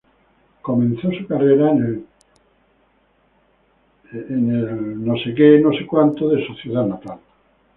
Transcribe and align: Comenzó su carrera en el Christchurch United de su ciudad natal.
Comenzó 0.63 1.11
su 1.11 1.27
carrera 1.27 1.69
en 1.69 2.05
el 4.13 5.03
Christchurch 5.03 5.91
United 5.91 6.37
de 6.37 6.47
su 6.47 6.55
ciudad 6.55 6.87
natal. 6.87 7.19